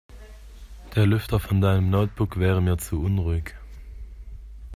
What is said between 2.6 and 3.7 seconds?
zu unruhig.